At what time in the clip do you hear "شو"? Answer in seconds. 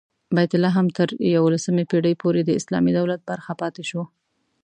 3.89-4.01